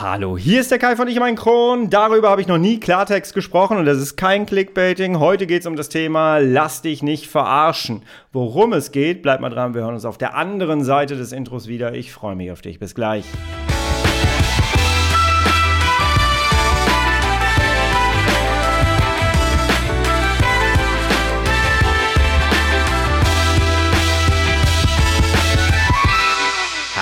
[0.00, 1.90] Hallo, hier ist der Kai von Ich mein Kron.
[1.90, 5.18] Darüber habe ich noch nie Klartext gesprochen und das ist kein Clickbaiting.
[5.18, 8.02] Heute geht es um das Thema Lass dich nicht verarschen.
[8.32, 11.68] Worum es geht, bleib mal dran, wir hören uns auf der anderen Seite des Intros
[11.68, 11.92] wieder.
[11.92, 12.78] Ich freue mich auf dich.
[12.78, 13.26] Bis gleich.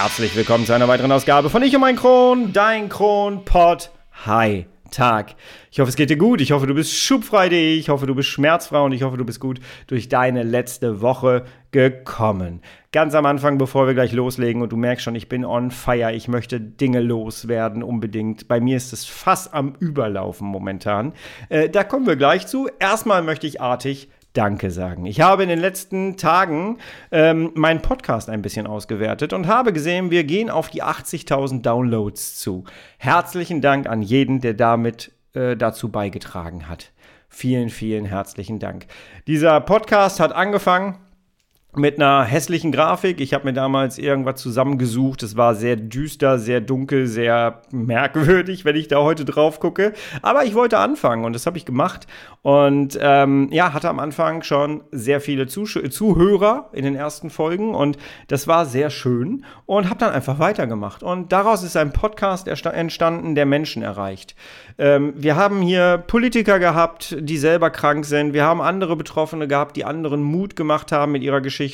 [0.00, 3.90] Herzlich willkommen zu einer weiteren Ausgabe von Ich und mein Kron, dein Kronpott.
[4.26, 5.34] Hi, Tag.
[5.73, 6.40] Ich hoffe, es geht dir gut.
[6.40, 7.48] Ich hoffe, du bist schubfrei.
[7.48, 11.46] Ich hoffe, du bist schmerzfrei und ich hoffe, du bist gut durch deine letzte Woche
[11.73, 12.62] gekommen.
[12.92, 16.15] Ganz am Anfang, bevor wir gleich loslegen und du merkst schon, ich bin on fire.
[16.15, 18.46] Ich möchte Dinge loswerden unbedingt.
[18.46, 21.12] Bei mir ist es fast am Überlaufen momentan.
[21.48, 22.68] Äh, da kommen wir gleich zu.
[22.78, 25.05] Erstmal möchte ich artig Danke sagen.
[25.05, 26.79] Ich habe in den letzten Tagen
[27.10, 32.38] ähm, meinen Podcast ein bisschen ausgewertet und habe gesehen, wir gehen auf die 80.000 Downloads
[32.38, 32.62] zu.
[32.98, 36.93] Herzlichen Dank an jeden, der damit äh, dazu beigetragen hat.
[37.29, 38.87] Vielen, vielen herzlichen Dank.
[39.27, 41.01] Dieser Podcast hat angefangen
[41.79, 43.21] mit einer hässlichen Grafik.
[43.21, 45.23] Ich habe mir damals irgendwas zusammengesucht.
[45.23, 49.93] Es war sehr düster, sehr dunkel, sehr merkwürdig, wenn ich da heute drauf gucke.
[50.23, 52.06] Aber ich wollte anfangen und das habe ich gemacht.
[52.43, 57.74] Und ähm, ja, hatte am Anfang schon sehr viele Zuh Zuhörer in den ersten Folgen
[57.74, 61.02] und das war sehr schön und habe dann einfach weitergemacht.
[61.02, 64.34] Und daraus ist ein Podcast entstanden, der Menschen erreicht.
[64.78, 68.32] Ähm, wir haben hier Politiker gehabt, die selber krank sind.
[68.32, 71.68] Wir haben andere Betroffene gehabt, die anderen Mut gemacht haben mit ihrer Geschichte.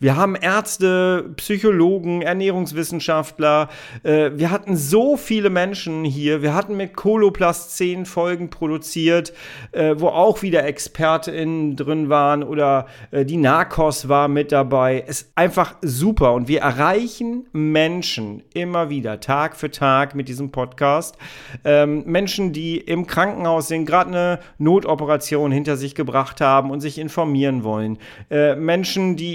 [0.00, 3.68] Wir haben Ärzte, Psychologen, Ernährungswissenschaftler.
[4.02, 6.42] Äh, wir hatten so viele Menschen hier.
[6.42, 9.32] Wir hatten mit Coloplast zehn Folgen produziert,
[9.72, 15.04] äh, wo auch wieder ExpertInnen drin waren oder äh, die Narcos war mit dabei.
[15.06, 20.50] Es ist einfach super und wir erreichen Menschen immer wieder, Tag für Tag mit diesem
[20.50, 21.16] Podcast.
[21.64, 26.80] Ähm, Menschen, Menschen, die im Krankenhaus sind, gerade eine Notoperation hinter sich gebracht haben und
[26.80, 27.98] sich informieren wollen.
[28.30, 29.29] Äh, Menschen, die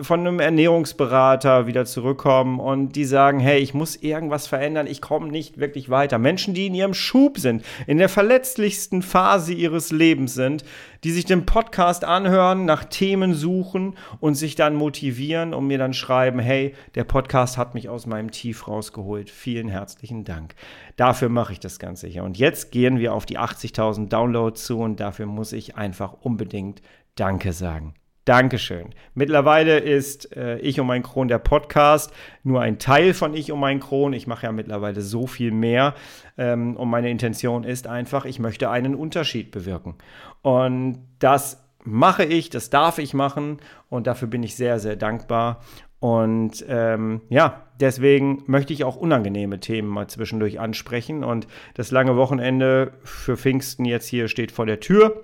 [0.00, 5.28] von einem Ernährungsberater wieder zurückkommen und die sagen, hey, ich muss irgendwas verändern, ich komme
[5.28, 6.18] nicht wirklich weiter.
[6.18, 10.64] Menschen, die in ihrem Schub sind, in der verletzlichsten Phase ihres Lebens sind,
[11.04, 15.94] die sich den Podcast anhören, nach Themen suchen und sich dann motivieren und mir dann
[15.94, 19.30] schreiben, hey, der Podcast hat mich aus meinem Tief rausgeholt.
[19.30, 20.54] Vielen herzlichen Dank.
[20.96, 22.24] Dafür mache ich das Ganze hier.
[22.24, 26.82] Und jetzt gehen wir auf die 80.000 Downloads zu und dafür muss ich einfach unbedingt
[27.14, 27.94] Danke sagen.
[28.24, 28.86] Dankeschön.
[29.14, 32.10] Mittlerweile ist äh, Ich um mein Kron der Podcast
[32.42, 34.14] nur ein Teil von Ich um mein Kron.
[34.14, 35.94] Ich mache ja mittlerweile so viel mehr.
[36.38, 39.96] Ähm, und meine Intention ist einfach, ich möchte einen Unterschied bewirken.
[40.40, 43.58] Und das mache ich, das darf ich machen.
[43.90, 45.60] Und dafür bin ich sehr, sehr dankbar.
[46.00, 51.24] Und ähm, ja, deswegen möchte ich auch unangenehme Themen mal zwischendurch ansprechen.
[51.24, 55.20] Und das lange Wochenende für Pfingsten jetzt hier steht vor der Tür.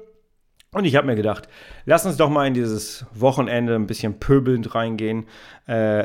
[0.73, 1.49] Und ich habe mir gedacht,
[1.85, 5.27] lass uns doch mal in dieses Wochenende ein bisschen pöbelnd reingehen.
[5.67, 6.05] Äh,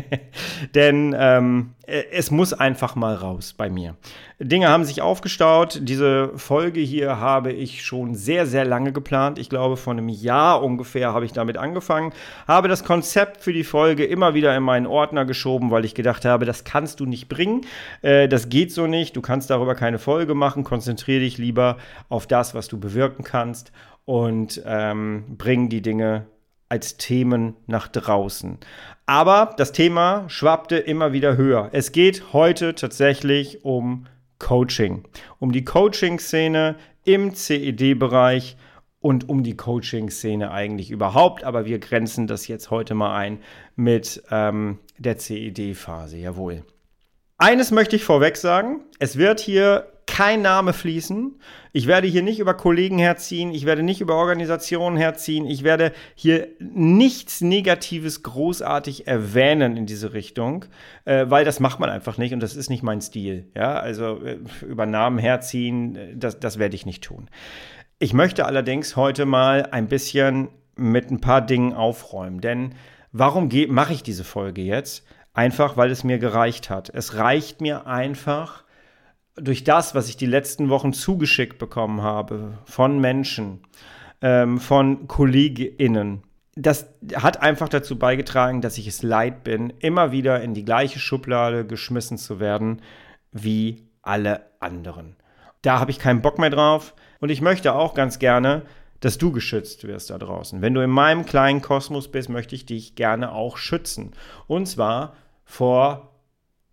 [0.74, 3.96] denn ähm, äh, es muss einfach mal raus bei mir.
[4.38, 5.80] Dinge haben sich aufgestaut.
[5.82, 9.38] Diese Folge hier habe ich schon sehr, sehr lange geplant.
[9.38, 12.12] Ich glaube, vor einem Jahr ungefähr habe ich damit angefangen.
[12.46, 16.24] Habe das Konzept für die Folge immer wieder in meinen Ordner geschoben, weil ich gedacht
[16.24, 17.62] habe, das kannst du nicht bringen.
[18.02, 19.16] Äh, das geht so nicht.
[19.16, 20.64] Du kannst darüber keine Folge machen.
[20.64, 21.78] Konzentriere dich lieber
[22.08, 23.72] auf das, was du bewirken kannst
[24.04, 26.26] und ähm, bringen die Dinge
[26.68, 28.58] als Themen nach draußen.
[29.06, 31.70] Aber das Thema schwappte immer wieder höher.
[31.72, 34.06] Es geht heute tatsächlich um
[34.38, 35.04] Coaching,
[35.38, 38.56] um die Coaching-Szene im CED-Bereich
[39.00, 41.44] und um die Coaching-Szene eigentlich überhaupt.
[41.44, 43.40] Aber wir grenzen das jetzt heute mal ein
[43.76, 46.18] mit ähm, der CED-Phase.
[46.18, 46.64] Jawohl.
[47.38, 48.84] Eines möchte ich vorweg sagen.
[48.98, 51.38] Es wird hier kein Name fließen.
[51.72, 55.92] Ich werde hier nicht über Kollegen herziehen, ich werde nicht über Organisationen herziehen, ich werde
[56.14, 60.64] hier nichts Negatives großartig erwähnen in diese Richtung,
[61.04, 63.50] äh, weil das macht man einfach nicht und das ist nicht mein Stil.
[63.54, 67.28] Ja, also äh, über Namen herziehen, äh, das, das werde ich nicht tun.
[67.98, 72.74] Ich möchte allerdings heute mal ein bisschen mit ein paar Dingen aufräumen, denn
[73.12, 75.04] warum mache ich diese Folge jetzt?
[75.34, 76.88] Einfach, weil es mir gereicht hat.
[76.88, 78.64] Es reicht mir einfach,
[79.40, 83.60] durch das, was ich die letzten Wochen zugeschickt bekommen habe von Menschen,
[84.20, 86.22] ähm, von KollegInnen,
[86.56, 90.98] das hat einfach dazu beigetragen, dass ich es leid bin, immer wieder in die gleiche
[90.98, 92.82] Schublade geschmissen zu werden
[93.30, 95.16] wie alle anderen.
[95.62, 98.62] Da habe ich keinen Bock mehr drauf und ich möchte auch ganz gerne,
[99.00, 100.60] dass du geschützt wirst da draußen.
[100.60, 104.12] Wenn du in meinem kleinen Kosmos bist, möchte ich dich gerne auch schützen.
[104.48, 105.14] Und zwar
[105.44, 106.10] vor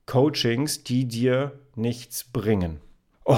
[0.07, 2.79] Coachings, die dir nichts bringen.
[3.23, 3.37] Oh,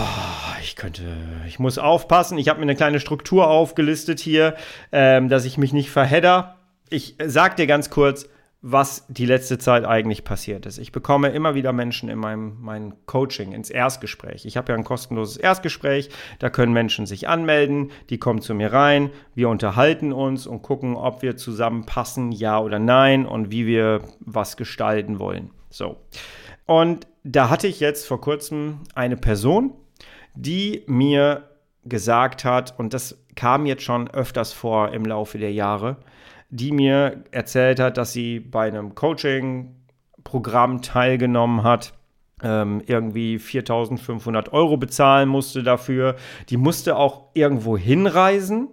[0.61, 1.03] ich könnte,
[1.47, 2.37] ich muss aufpassen.
[2.37, 4.55] Ich habe mir eine kleine Struktur aufgelistet hier,
[4.91, 6.57] ähm, dass ich mich nicht verhedder.
[6.89, 8.27] Ich sag dir ganz kurz,
[8.61, 10.77] was die letzte Zeit eigentlich passiert ist.
[10.77, 14.45] Ich bekomme immer wieder Menschen in meinem mein Coaching, ins Erstgespräch.
[14.45, 16.09] Ich habe ja ein kostenloses Erstgespräch,
[16.39, 20.95] da können Menschen sich anmelden, die kommen zu mir rein, wir unterhalten uns und gucken,
[20.95, 25.51] ob wir zusammenpassen, ja oder nein und wie wir was gestalten wollen.
[25.69, 25.97] So.
[26.65, 29.73] Und da hatte ich jetzt vor kurzem eine Person,
[30.33, 31.49] die mir
[31.83, 35.97] gesagt hat, und das kam jetzt schon öfters vor im Laufe der Jahre,
[36.49, 41.93] die mir erzählt hat, dass sie bei einem Coaching-Programm teilgenommen hat
[42.43, 46.15] ähm, irgendwie 4500 Euro bezahlen musste dafür.
[46.49, 48.69] Die musste auch irgendwo hinreisen.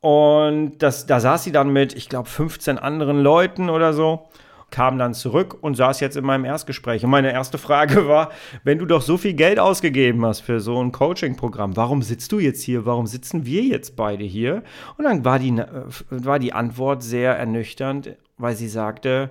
[0.00, 4.28] Und das, da saß sie dann mit, ich glaube, 15 anderen Leuten oder so
[4.70, 7.04] kam dann zurück und saß jetzt in meinem Erstgespräch.
[7.04, 8.30] Und meine erste Frage war,
[8.64, 12.38] wenn du doch so viel Geld ausgegeben hast für so ein Coaching-Programm, warum sitzt du
[12.38, 12.84] jetzt hier?
[12.84, 14.62] Warum sitzen wir jetzt beide hier?
[14.96, 19.30] Und dann war die, äh, war die Antwort sehr ernüchternd, weil sie sagte,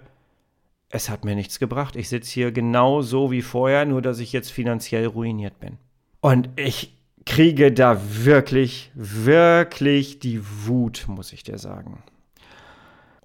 [0.90, 1.96] es hat mir nichts gebracht.
[1.96, 5.78] Ich sitze hier genau so wie vorher, nur dass ich jetzt finanziell ruiniert bin.
[6.22, 12.04] Und ich kriege da wirklich, wirklich die Wut, muss ich dir sagen.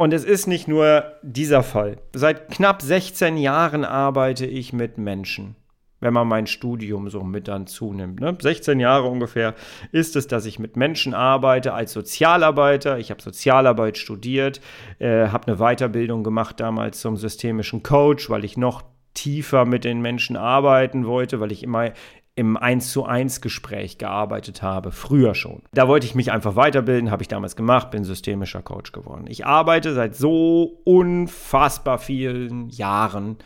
[0.02, 1.98] Und es ist nicht nur dieser Fall.
[2.12, 5.54] Seit knapp 16 Jahren arbeite ich mit Menschen,
[6.00, 8.18] wenn man mein Studium so mit dann zunimmt.
[8.18, 8.36] Ne?
[8.36, 9.54] 16 Jahre ungefähr
[9.92, 12.98] ist es, dass ich mit Menschen arbeite als Sozialarbeiter.
[12.98, 14.60] Ich habe Sozialarbeit studiert,
[14.98, 18.82] äh, habe eine Weiterbildung gemacht damals zum systemischen Coach, weil ich noch
[19.14, 21.92] tiefer mit den Menschen arbeiten wollte, weil ich immer
[22.34, 25.62] im 1 zu 1 Gespräch gearbeitet habe, früher schon.
[25.72, 29.26] Da wollte ich mich einfach weiterbilden, habe ich damals gemacht, bin systemischer Coach geworden.
[29.28, 33.36] Ich arbeite seit so unfassbar vielen Jahren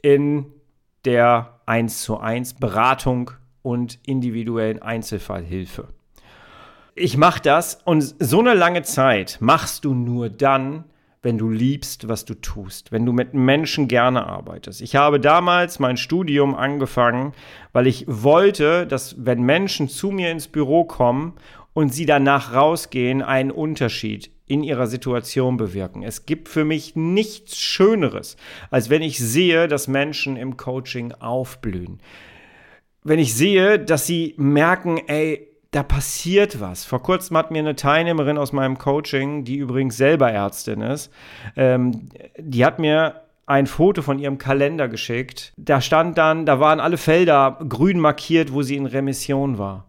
[0.00, 0.46] in
[1.04, 3.32] der 1 zu 1 Beratung
[3.62, 5.88] und individuellen Einzelfallhilfe.
[6.94, 10.84] Ich mache das und so eine lange Zeit machst du nur dann,
[11.22, 14.80] wenn du liebst, was du tust, wenn du mit Menschen gerne arbeitest.
[14.80, 17.32] Ich habe damals mein Studium angefangen,
[17.72, 21.34] weil ich wollte, dass wenn Menschen zu mir ins Büro kommen
[21.74, 26.02] und sie danach rausgehen, einen Unterschied in ihrer Situation bewirken.
[26.02, 28.36] Es gibt für mich nichts Schöneres,
[28.70, 32.00] als wenn ich sehe, dass Menschen im Coaching aufblühen.
[33.04, 36.84] Wenn ich sehe, dass sie merken, ey, da passiert was.
[36.84, 41.12] Vor kurzem hat mir eine Teilnehmerin aus meinem Coaching, die übrigens selber Ärztin ist,
[41.56, 42.08] ähm,
[42.38, 45.52] die hat mir ein Foto von ihrem Kalender geschickt.
[45.56, 49.86] Da stand dann, da waren alle Felder grün markiert, wo sie in Remission war.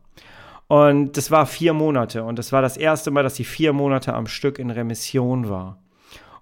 [0.67, 2.23] Und das war vier Monate.
[2.23, 5.80] Und das war das erste Mal, dass sie vier Monate am Stück in Remission war.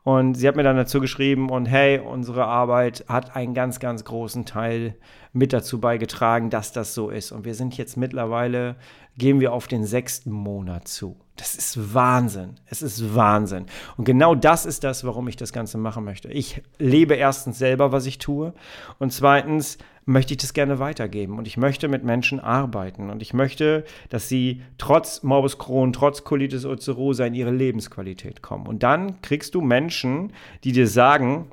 [0.09, 4.03] Und sie hat mir dann dazu geschrieben, und hey, unsere Arbeit hat einen ganz, ganz
[4.03, 4.95] großen Teil
[5.33, 7.31] mit dazu beigetragen, dass das so ist.
[7.31, 8.75] Und wir sind jetzt mittlerweile,
[9.19, 11.15] gehen wir auf den sechsten Monat zu.
[11.35, 12.55] Das ist Wahnsinn.
[12.65, 13.67] Es ist Wahnsinn.
[13.97, 16.27] Und genau das ist das, warum ich das Ganze machen möchte.
[16.29, 18.55] Ich lebe erstens selber, was ich tue.
[18.97, 19.77] Und zweitens
[20.09, 21.37] möchte ich das gerne weitergeben.
[21.37, 23.09] Und ich möchte mit Menschen arbeiten.
[23.09, 28.67] Und ich möchte, dass sie trotz Morbus Crohn, trotz Colitis ulcerosa in ihre Lebensqualität kommen.
[28.67, 30.33] Und dann kriegst du Menschen,
[30.63, 31.51] die dir sagen,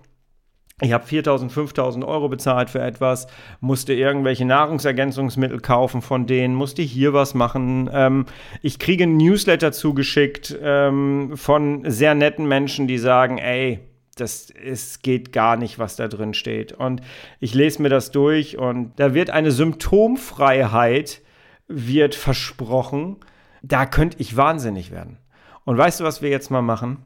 [0.82, 3.28] ich habe 4.000, 5.000 Euro bezahlt für etwas,
[3.60, 7.88] musste irgendwelche Nahrungsergänzungsmittel kaufen von denen, musste hier was machen.
[7.92, 8.26] Ähm,
[8.60, 13.80] ich kriege ein Newsletter zugeschickt ähm, von sehr netten Menschen, die sagen, ey,
[14.16, 16.72] das ist, geht gar nicht, was da drin steht.
[16.72, 17.02] Und
[17.38, 21.22] ich lese mir das durch und da wird eine Symptomfreiheit
[21.68, 23.18] wird versprochen.
[23.62, 25.18] Da könnte ich wahnsinnig werden.
[25.64, 27.04] Und weißt du, was wir jetzt mal machen?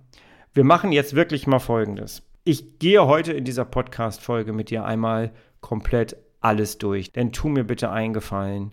[0.53, 2.23] Wir machen jetzt wirklich mal Folgendes.
[2.45, 7.13] Ich gehe heute in dieser Podcast-Folge mit dir einmal komplett alles durch.
[7.13, 8.71] Denn tu mir bitte eingefallen,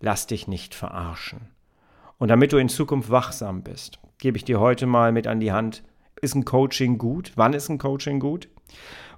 [0.00, 1.48] lass dich nicht verarschen.
[2.18, 5.52] Und damit du in Zukunft wachsam bist, gebe ich dir heute mal mit an die
[5.52, 5.82] Hand,
[6.20, 7.32] ist ein Coaching gut?
[7.36, 8.48] Wann ist ein Coaching gut?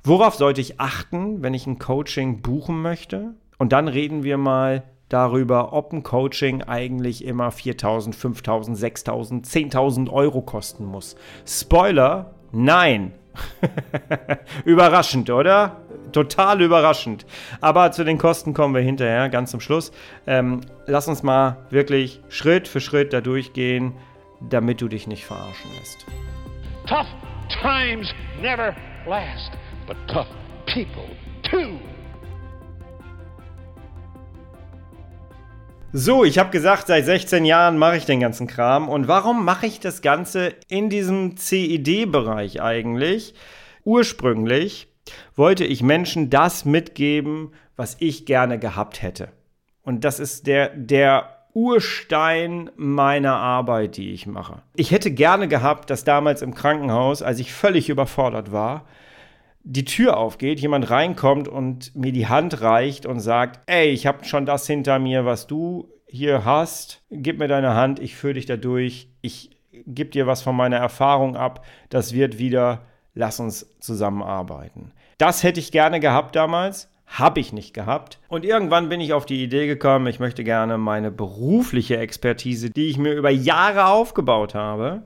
[0.03, 3.35] Worauf sollte ich achten, wenn ich ein Coaching buchen möchte?
[3.59, 10.11] Und dann reden wir mal darüber, ob ein Coaching eigentlich immer 4.000, 5.000, 6.000, 10.000
[10.11, 11.17] Euro kosten muss.
[11.45, 13.13] Spoiler, nein.
[14.65, 15.83] überraschend, oder?
[16.13, 17.27] Total überraschend.
[17.61, 19.93] Aber zu den Kosten kommen wir hinterher, ganz zum Schluss.
[20.27, 23.93] Ähm, lass uns mal wirklich Schritt für Schritt da durchgehen,
[24.41, 26.07] damit du dich nicht verarschen lässt.
[26.91, 27.07] Tough
[27.63, 28.75] times never
[29.07, 29.53] last,
[29.87, 30.27] but tough
[30.67, 31.07] people
[31.41, 31.79] too.
[35.93, 38.89] So, ich habe gesagt, seit 16 Jahren mache ich den ganzen Kram.
[38.89, 43.35] Und warum mache ich das Ganze in diesem CED-Bereich eigentlich?
[43.85, 44.89] Ursprünglich
[45.37, 49.29] wollte ich Menschen das mitgeben, was ich gerne gehabt hätte.
[49.83, 54.63] Und das ist der, der Urstein meiner Arbeit, die ich mache.
[54.77, 58.85] Ich hätte gerne gehabt, dass damals im Krankenhaus, als ich völlig überfordert war,
[59.63, 64.25] die Tür aufgeht, jemand reinkommt und mir die Hand reicht und sagt, ey, ich habe
[64.25, 67.03] schon das hinter mir, was du hier hast.
[67.11, 69.09] Gib mir deine Hand, ich führe dich da durch.
[69.21, 69.51] Ich
[69.87, 71.65] gebe dir was von meiner Erfahrung ab.
[71.89, 72.83] Das wird wieder,
[73.15, 74.93] lass uns zusammenarbeiten.
[75.19, 76.89] Das hätte ich gerne gehabt damals.
[77.11, 78.19] Habe ich nicht gehabt.
[78.29, 82.89] Und irgendwann bin ich auf die Idee gekommen, ich möchte gerne meine berufliche Expertise, die
[82.89, 85.03] ich mir über Jahre aufgebaut habe,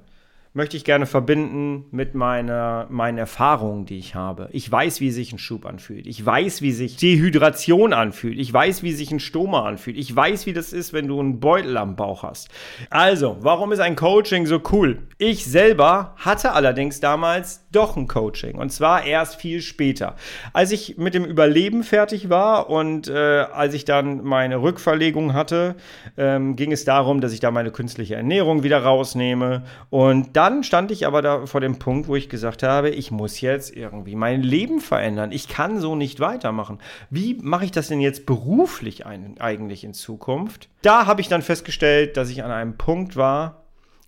[0.54, 4.48] möchte ich gerne verbinden mit meiner, meinen Erfahrungen, die ich habe.
[4.52, 6.06] Ich weiß, wie sich ein Schub anfühlt.
[6.06, 8.38] Ich weiß, wie sich Dehydration anfühlt.
[8.38, 9.98] Ich weiß, wie sich ein Stoma anfühlt.
[9.98, 12.48] Ich weiß, wie das ist, wenn du einen Beutel am Bauch hast.
[12.88, 15.02] Also, warum ist ein Coaching so cool?
[15.18, 18.56] Ich selber hatte allerdings damals doch ein Coaching.
[18.56, 20.16] Und zwar erst viel später.
[20.52, 25.74] Als ich mit dem Überleben fertig war und äh, als ich dann meine Rückverlegung hatte,
[26.16, 29.64] ähm, ging es darum, dass ich da meine künstliche Ernährung wieder rausnehme.
[29.90, 33.40] Und dann stand ich aber da vor dem Punkt, wo ich gesagt habe, ich muss
[33.40, 35.32] jetzt irgendwie mein Leben verändern.
[35.32, 36.78] Ich kann so nicht weitermachen.
[37.10, 40.68] Wie mache ich das denn jetzt beruflich ein, eigentlich in Zukunft?
[40.82, 43.63] Da habe ich dann festgestellt, dass ich an einem Punkt war,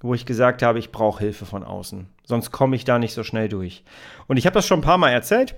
[0.06, 2.06] wo ich gesagt habe, ich brauche Hilfe von außen.
[2.24, 3.84] Sonst komme ich da nicht so schnell durch.
[4.26, 5.56] Und ich habe das schon ein paar Mal erzählt.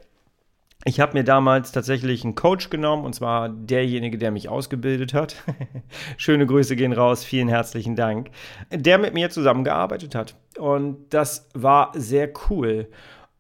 [0.85, 5.37] Ich habe mir damals tatsächlich einen Coach genommen, und zwar derjenige, der mich ausgebildet hat.
[6.17, 8.31] Schöne Grüße gehen raus, vielen herzlichen Dank.
[8.71, 10.37] Der mit mir zusammengearbeitet hat.
[10.57, 12.88] Und das war sehr cool.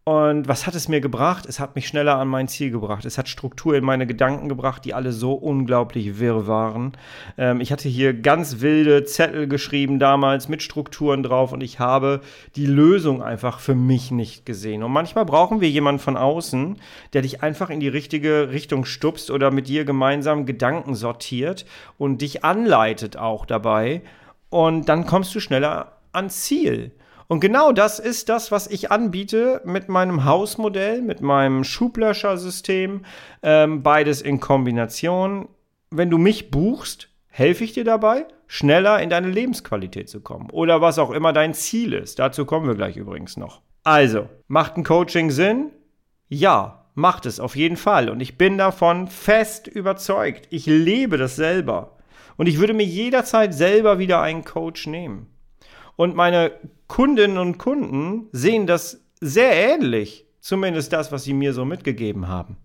[0.08, 1.44] Und was hat es mir gebracht?
[1.44, 3.04] Es hat mich schneller an mein Ziel gebracht.
[3.04, 6.92] Es hat Struktur in meine Gedanken gebracht, die alle so unglaublich wirr waren.
[7.36, 12.22] Ähm, ich hatte hier ganz wilde Zettel geschrieben damals mit Strukturen drauf und ich habe
[12.56, 14.82] die Lösung einfach für mich nicht gesehen.
[14.82, 16.78] Und manchmal brauchen wir jemanden von außen,
[17.12, 21.66] der dich einfach in die richtige Richtung stupst oder mit dir gemeinsam Gedanken sortiert
[21.98, 24.00] und dich anleitet auch dabei.
[24.48, 26.92] Und dann kommst du schneller ans Ziel.
[27.28, 33.04] Und genau das ist das, was ich anbiete mit meinem Hausmodell, mit meinem Schublöschersystem,
[33.42, 35.48] ähm, beides in Kombination.
[35.90, 40.80] Wenn du mich buchst, helfe ich dir dabei, schneller in deine Lebensqualität zu kommen oder
[40.80, 42.18] was auch immer dein Ziel ist.
[42.18, 43.60] Dazu kommen wir gleich übrigens noch.
[43.84, 45.70] Also, macht ein Coaching Sinn?
[46.28, 48.08] Ja, macht es auf jeden Fall.
[48.08, 50.48] Und ich bin davon fest überzeugt.
[50.50, 51.98] Ich lebe das selber.
[52.38, 55.26] Und ich würde mir jederzeit selber wieder einen Coach nehmen.
[55.98, 56.52] Und meine
[56.86, 60.26] Kundinnen und Kunden sehen das sehr ähnlich.
[60.38, 62.56] Zumindest das, was sie mir so mitgegeben haben.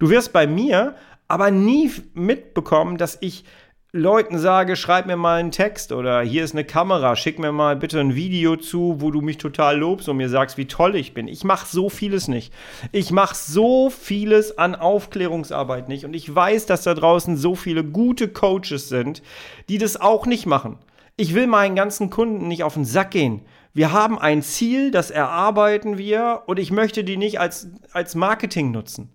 [0.00, 0.96] Du wirst bei mir
[1.28, 3.44] aber nie mitbekommen, dass ich
[3.92, 7.76] Leuten sage, schreib mir mal einen Text oder hier ist eine Kamera, schick mir mal
[7.76, 11.14] bitte ein Video zu, wo du mich total lobst und mir sagst, wie toll ich
[11.14, 11.28] bin.
[11.28, 12.52] Ich mache so vieles nicht.
[12.90, 17.84] Ich mache so vieles an Aufklärungsarbeit nicht und ich weiß, dass da draußen so viele
[17.84, 19.22] gute Coaches sind,
[19.68, 20.78] die das auch nicht machen.
[21.16, 23.42] Ich will meinen ganzen Kunden nicht auf den Sack gehen.
[23.72, 28.72] Wir haben ein Ziel, das erarbeiten wir und ich möchte die nicht als, als Marketing
[28.72, 29.10] nutzen.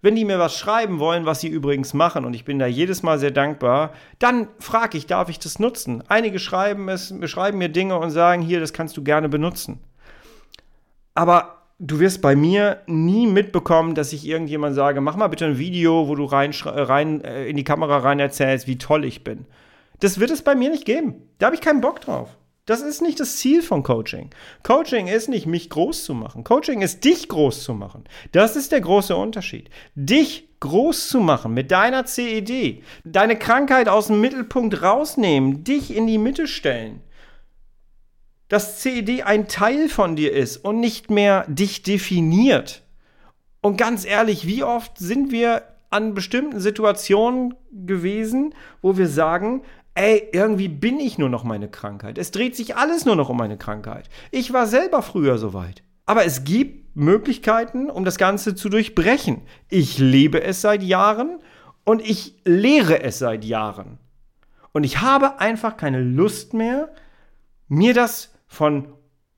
[0.00, 3.02] Wenn die mir was schreiben wollen, was sie übrigens machen, und ich bin da jedes
[3.02, 6.02] Mal sehr dankbar, dann frage ich, darf ich das nutzen?
[6.08, 9.80] Einige schreiben es, schreiben mir Dinge und sagen, hier, das kannst du gerne benutzen.
[11.14, 15.58] Aber du wirst bei mir nie mitbekommen, dass ich irgendjemand sage, mach mal bitte ein
[15.58, 19.46] Video, wo du rein, rein äh, in die Kamera rein erzählst, wie toll ich bin.
[20.04, 21.30] Das wird es bei mir nicht geben.
[21.38, 22.36] Da habe ich keinen Bock drauf.
[22.66, 24.28] Das ist nicht das Ziel von Coaching.
[24.62, 26.44] Coaching ist nicht, mich groß zu machen.
[26.44, 28.04] Coaching ist, dich groß zu machen.
[28.30, 29.70] Das ist der große Unterschied.
[29.94, 32.82] Dich groß zu machen mit deiner CED.
[33.04, 35.64] Deine Krankheit aus dem Mittelpunkt rausnehmen.
[35.64, 37.00] Dich in die Mitte stellen.
[38.48, 42.82] Dass CED ein Teil von dir ist und nicht mehr dich definiert.
[43.62, 49.62] Und ganz ehrlich, wie oft sind wir an bestimmten Situationen gewesen, wo wir sagen,
[49.94, 52.18] ey, irgendwie bin ich nur noch meine Krankheit.
[52.18, 54.08] Es dreht sich alles nur noch um meine Krankheit.
[54.30, 55.82] Ich war selber früher so weit.
[56.06, 59.42] Aber es gibt Möglichkeiten, um das Ganze zu durchbrechen.
[59.68, 61.38] Ich lebe es seit Jahren
[61.84, 63.98] und ich lehre es seit Jahren.
[64.72, 66.92] Und ich habe einfach keine Lust mehr,
[67.68, 68.88] mir das von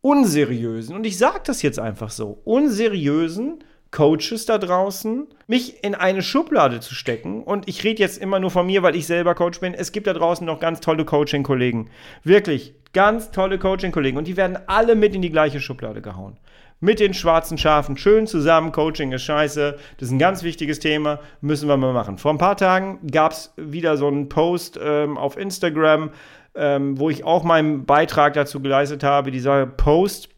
[0.00, 6.22] unseriösen, und ich sage das jetzt einfach so, unseriösen Coaches da draußen, mich in eine
[6.22, 7.42] Schublade zu stecken.
[7.42, 9.74] Und ich rede jetzt immer nur von mir, weil ich selber Coach bin.
[9.74, 11.90] Es gibt da draußen noch ganz tolle Coaching-Kollegen.
[12.24, 14.18] Wirklich, ganz tolle Coaching-Kollegen.
[14.18, 16.36] Und die werden alle mit in die gleiche Schublade gehauen.
[16.80, 17.96] Mit den schwarzen Schafen.
[17.96, 18.70] Schön zusammen.
[18.70, 19.78] Coaching ist scheiße.
[19.98, 21.20] Das ist ein ganz wichtiges Thema.
[21.40, 22.18] Müssen wir mal machen.
[22.18, 26.10] Vor ein paar Tagen gab es wieder so einen Post ähm, auf Instagram,
[26.54, 29.30] ähm, wo ich auch meinen Beitrag dazu geleistet habe.
[29.30, 30.28] Dieser Post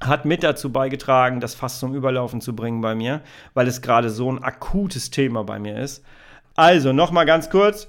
[0.00, 3.20] hat mit dazu beigetragen, das fast zum Überlaufen zu bringen bei mir,
[3.54, 6.04] weil es gerade so ein akutes Thema bei mir ist.
[6.56, 7.88] Also, nochmal ganz kurz.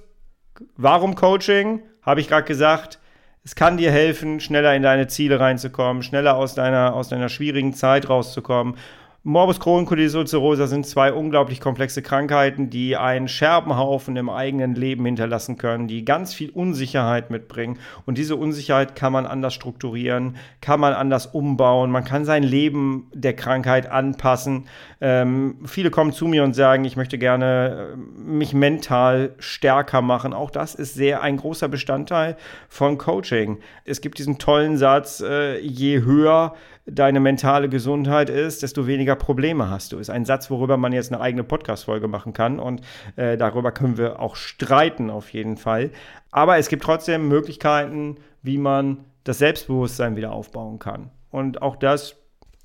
[0.76, 1.84] Warum Coaching?
[2.02, 3.00] Habe ich gerade gesagt.
[3.44, 7.74] Es kann dir helfen, schneller in deine Ziele reinzukommen, schneller aus deiner, aus deiner schwierigen
[7.74, 8.76] Zeit rauszukommen
[9.24, 15.60] Morbus Crohn, Cholesyl sind zwei unglaublich komplexe Krankheiten, die einen Scherbenhaufen im eigenen Leben hinterlassen
[15.60, 17.78] können, die ganz viel Unsicherheit mitbringen.
[18.08, 23.12] Und diese Unsicherheit kann man anders strukturieren, kann man anders umbauen, man kann sein Leben
[23.14, 24.68] der Krankheit anpassen.
[25.02, 30.34] Ähm, viele kommen zu mir und sagen, ich möchte gerne äh, mich mental stärker machen.
[30.34, 32.38] Auch das ist sehr ein großer Bestandteil
[32.70, 33.60] von Coaching.
[33.86, 39.70] Es gibt diesen tollen Satz, äh, je höher deine mentale Gesundheit ist, desto weniger Probleme
[39.70, 40.00] hast du.
[40.00, 42.82] Ist ein Satz, worüber man jetzt eine eigene Podcast-Folge machen kann und
[43.16, 45.92] äh, darüber können wir auch streiten auf jeden Fall.
[46.32, 51.12] Aber es gibt trotzdem Möglichkeiten, wie man das Selbstbewusstsein wieder aufbauen kann.
[51.30, 52.16] Und auch das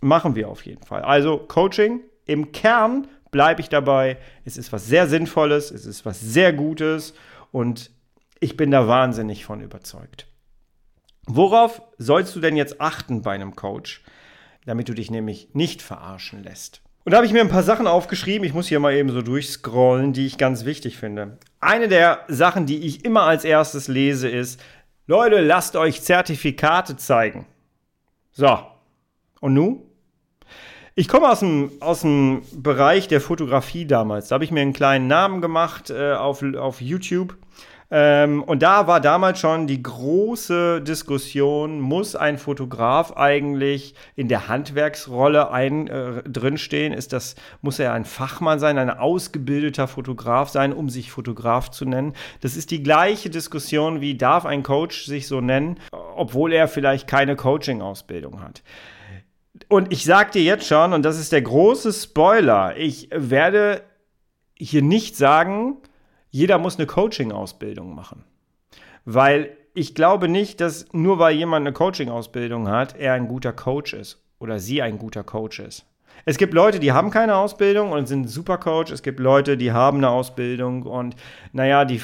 [0.01, 1.03] machen wir auf jeden Fall.
[1.03, 4.19] Also Coaching im Kern bleibe ich dabei.
[4.45, 7.15] Es ist was sehr Sinnvolles, es ist was sehr Gutes
[7.53, 7.91] und
[8.41, 10.27] ich bin da wahnsinnig von überzeugt.
[11.27, 14.03] Worauf sollst du denn jetzt achten bei einem Coach,
[14.65, 16.83] damit du dich nämlich nicht verarschen lässt?
[17.05, 18.47] Und da habe ich mir ein paar Sachen aufgeschrieben.
[18.47, 21.39] Ich muss hier mal eben so durchscrollen, die ich ganz wichtig finde.
[21.61, 24.61] Eine der Sachen, die ich immer als erstes lese, ist,
[25.07, 27.47] Leute, lasst euch Zertifikate zeigen.
[28.33, 28.59] So.
[29.41, 29.83] Und nun?
[30.97, 34.29] Ich komme aus dem, aus dem Bereich der Fotografie damals.
[34.29, 37.37] Da habe ich mir einen kleinen Namen gemacht äh, auf, auf YouTube
[37.89, 44.49] ähm, und da war damals schon die große Diskussion, muss ein Fotograf eigentlich in der
[44.49, 46.93] Handwerksrolle ein, äh, drinstehen?
[46.93, 51.85] Ist das, muss er ein Fachmann sein, ein ausgebildeter Fotograf sein, um sich Fotograf zu
[51.85, 52.15] nennen?
[52.41, 57.07] Das ist die gleiche Diskussion wie, darf ein Coach sich so nennen, obwohl er vielleicht
[57.07, 58.63] keine Coaching-Ausbildung hat?
[59.69, 63.83] Und ich sag dir jetzt schon, und das ist der große Spoiler, ich werde
[64.59, 65.77] hier nicht sagen,
[66.31, 68.25] jeder muss eine Coaching-Ausbildung machen.
[69.05, 73.93] Weil ich glaube nicht, dass nur weil jemand eine Coaching-Ausbildung hat, er ein guter Coach
[73.93, 75.87] ist oder sie ein guter Coach ist.
[76.25, 78.91] Es gibt Leute, die haben keine Ausbildung und sind super Coach.
[78.91, 81.15] Es gibt Leute, die haben eine Ausbildung und
[81.53, 82.01] naja, die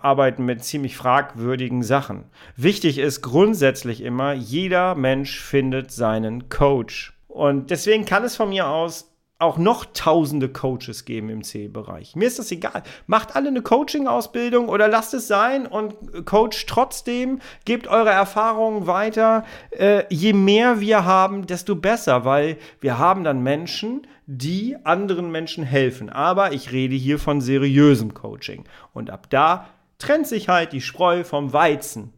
[0.00, 2.24] arbeiten mit ziemlich fragwürdigen Sachen.
[2.56, 7.12] Wichtig ist grundsätzlich immer, jeder Mensch findet seinen Coach.
[7.28, 12.16] Und deswegen kann es von mir aus auch noch tausende Coaches geben im C-Bereich.
[12.16, 12.82] Mir ist das egal.
[13.06, 19.44] Macht alle eine Coaching-Ausbildung oder lasst es sein und coach trotzdem, gebt eure Erfahrungen weiter.
[19.70, 25.64] Äh, je mehr wir haben, desto besser, weil wir haben dann Menschen, die anderen Menschen
[25.64, 26.08] helfen.
[26.08, 28.64] Aber ich rede hier von seriösem Coaching.
[28.94, 29.68] Und ab da
[29.98, 32.14] trennt sich halt die Spreu vom Weizen.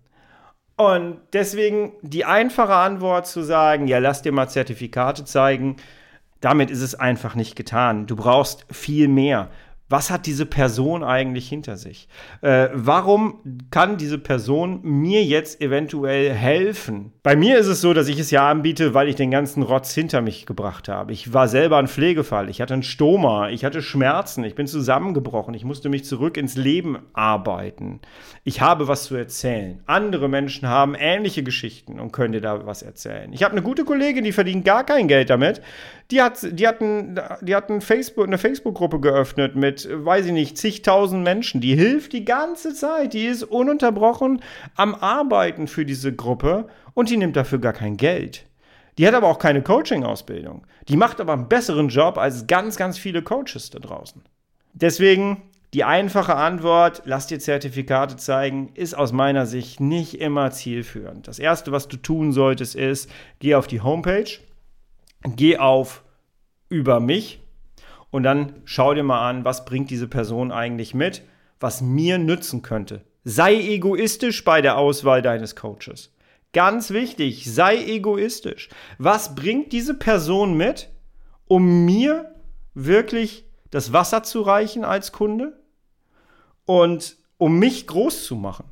[0.77, 5.77] Und deswegen die einfache Antwort zu sagen, ja, lass dir mal Zertifikate zeigen,
[6.41, 8.07] damit ist es einfach nicht getan.
[8.07, 9.51] Du brauchst viel mehr.
[9.91, 12.09] Was hat diese Person eigentlich hinter sich?
[12.43, 13.39] Äh, warum
[13.71, 17.13] kann diese Person mir jetzt eventuell helfen?
[17.23, 19.95] Bei mir ist es so, dass ich es ja anbiete, weil ich den ganzen Rotz
[19.95, 21.13] hinter mich gebracht habe.
[21.13, 25.55] Ich war selber ein Pflegefall, ich hatte einen Stoma, ich hatte Schmerzen, ich bin zusammengebrochen,
[25.55, 28.01] ich musste mich zurück ins Leben arbeiten.
[28.45, 29.83] Ich habe was zu erzählen.
[29.87, 33.33] Andere Menschen haben ähnliche Geschichten und können dir da was erzählen.
[33.33, 35.63] Ich habe eine gute Kollegin, die verdient gar kein Geld damit.
[36.11, 40.33] Die hat, die hat, ein, die hat ein Facebook, eine Facebook-Gruppe geöffnet mit, weiß ich
[40.33, 41.61] nicht, zigtausend Menschen.
[41.61, 43.13] Die hilft die ganze Zeit.
[43.13, 44.41] Die ist ununterbrochen
[44.75, 48.47] am Arbeiten für diese Gruppe und die nimmt dafür gar kein Geld.
[48.97, 50.67] Die hat aber auch keine Coaching-Ausbildung.
[50.89, 54.23] Die macht aber einen besseren Job als ganz, ganz viele Coaches da draußen.
[54.73, 55.43] Deswegen
[55.75, 61.29] die einfache Antwort, lass dir Zertifikate zeigen, ist aus meiner Sicht nicht immer zielführend.
[61.29, 64.39] Das Erste, was du tun solltest, ist, geh auf die Homepage
[65.23, 66.05] geh auf
[66.69, 67.41] über mich
[68.11, 71.23] und dann schau dir mal an, was bringt diese Person eigentlich mit,
[71.61, 73.03] was mir nützen könnte.
[73.25, 76.15] Sei egoistisch bei der Auswahl deines Coaches.
[76.53, 78.71] Ganz wichtig, sei egoistisch.
[78.97, 80.89] Was bringt diese Person mit,
[81.47, 82.35] um mir
[82.75, 85.59] wirklich das Wasser zu reichen als Kunde
[86.65, 88.65] und um mich groß zu machen?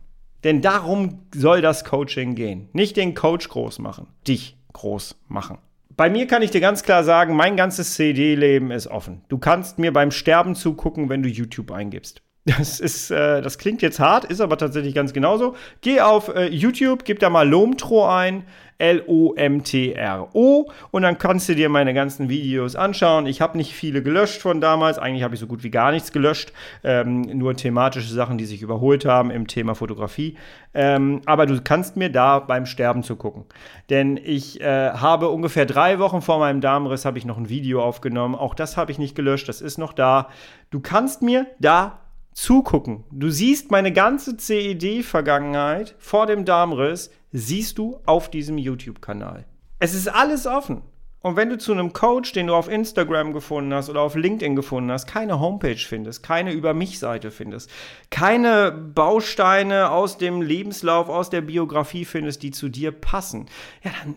[0.42, 2.68] Denn darum soll das Coaching gehen.
[2.72, 5.58] Nicht den Coach groß machen, dich groß machen.
[5.96, 9.22] Bei mir kann ich dir ganz klar sagen, mein ganzes CD-Leben ist offen.
[9.28, 12.22] Du kannst mir beim Sterben zugucken, wenn du YouTube eingibst.
[12.46, 15.56] Das ist, äh, das klingt jetzt hart, ist aber tatsächlich ganz genauso.
[15.80, 18.44] Geh auf äh, YouTube, gib da mal Lomtro ein.
[18.78, 20.70] L-O-M-T-R-O.
[20.90, 23.26] Und dann kannst du dir meine ganzen Videos anschauen.
[23.26, 24.98] Ich habe nicht viele gelöscht von damals.
[24.98, 26.52] Eigentlich habe ich so gut wie gar nichts gelöscht.
[26.84, 30.36] Ähm, nur thematische Sachen, die sich überholt haben im Thema Fotografie.
[30.74, 33.44] Ähm, aber du kannst mir da beim Sterben zugucken.
[33.88, 37.82] Denn ich äh, habe ungefähr drei Wochen vor meinem Darmriss habe ich noch ein Video
[37.82, 38.34] aufgenommen.
[38.34, 39.48] Auch das habe ich nicht gelöscht.
[39.48, 40.28] Das ist noch da.
[40.70, 42.00] Du kannst mir da
[42.36, 43.04] zugucken.
[43.10, 49.46] Du siehst meine ganze CED-Vergangenheit vor dem Darmriss siehst du auf diesem YouTube-Kanal.
[49.78, 50.82] Es ist alles offen.
[51.22, 54.54] Und wenn du zu einem Coach, den du auf Instagram gefunden hast oder auf LinkedIn
[54.54, 57.70] gefunden hast, keine Homepage findest, keine Über mich-Seite findest,
[58.10, 63.46] keine Bausteine aus dem Lebenslauf, aus der Biografie findest, die zu dir passen,
[63.82, 64.14] ja, dann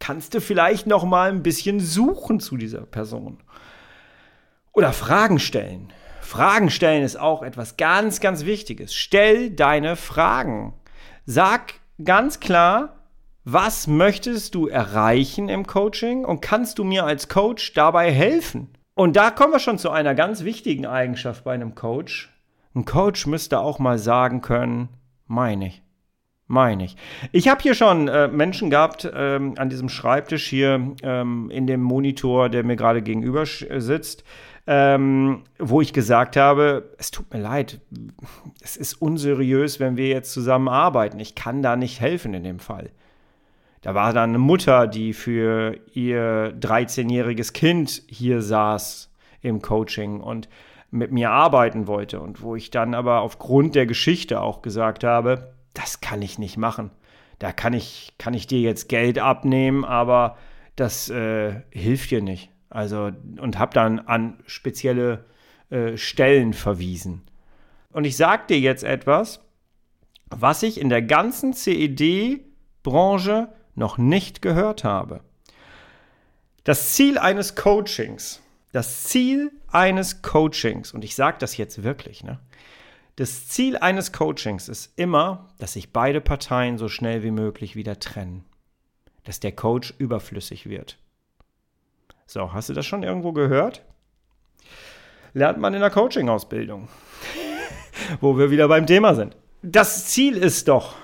[0.00, 3.38] kannst du vielleicht noch mal ein bisschen suchen zu dieser Person.
[4.72, 5.92] Oder Fragen stellen.
[6.22, 8.94] Fragen stellen ist auch etwas ganz, ganz Wichtiges.
[8.94, 10.74] Stell deine Fragen.
[11.26, 13.02] Sag ganz klar,
[13.44, 18.68] was möchtest du erreichen im Coaching und kannst du mir als Coach dabei helfen?
[18.94, 22.30] Und da kommen wir schon zu einer ganz wichtigen Eigenschaft bei einem Coach.
[22.74, 24.90] Ein Coach müsste auch mal sagen können,
[25.26, 25.82] meine ich.
[26.46, 26.96] Meine ich.
[27.32, 31.80] Ich habe hier schon äh, Menschen gehabt ähm, an diesem Schreibtisch hier ähm, in dem
[31.80, 34.22] Monitor, der mir gerade gegenüber sitzt,
[34.66, 37.80] ähm, wo ich gesagt habe, es tut mir leid,
[38.60, 41.18] es ist unseriös, wenn wir jetzt zusammenarbeiten.
[41.18, 42.90] Ich kann da nicht helfen in dem Fall.
[43.80, 50.48] Da war dann eine Mutter, die für ihr 13-jähriges Kind hier saß im Coaching und
[50.92, 55.54] mit mir arbeiten wollte und wo ich dann aber aufgrund der Geschichte auch gesagt habe,
[55.74, 56.90] das kann ich nicht machen.
[57.40, 60.36] Da kann ich, kann ich dir jetzt Geld abnehmen, aber
[60.76, 62.51] das äh, hilft dir nicht.
[62.72, 65.26] Also, und habe dann an spezielle
[65.68, 67.22] äh, Stellen verwiesen.
[67.92, 69.40] Und ich sage dir jetzt etwas,
[70.30, 75.20] was ich in der ganzen CED-Branche noch nicht gehört habe.
[76.64, 78.40] Das Ziel eines Coachings,
[78.72, 82.40] das Ziel eines Coachings, und ich sage das jetzt wirklich, ne?
[83.16, 87.98] Das Ziel eines Coachings ist immer, dass sich beide Parteien so schnell wie möglich wieder
[87.98, 88.44] trennen.
[89.24, 90.96] Dass der Coach überflüssig wird.
[92.32, 93.82] So, hast du das schon irgendwo gehört?
[95.34, 96.88] Lernt man in der Coaching-Ausbildung,
[98.22, 99.36] wo wir wieder beim Thema sind.
[99.60, 100.94] Das Ziel ist doch,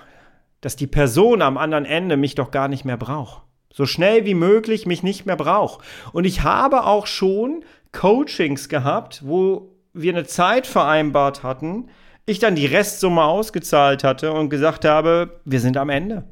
[0.62, 3.42] dass die Person am anderen Ende mich doch gar nicht mehr braucht.
[3.70, 5.84] So schnell wie möglich mich nicht mehr braucht.
[6.14, 7.62] Und ich habe auch schon
[7.92, 11.90] Coachings gehabt, wo wir eine Zeit vereinbart hatten,
[12.24, 16.24] ich dann die Restsumme ausgezahlt hatte und gesagt habe, wir sind am Ende.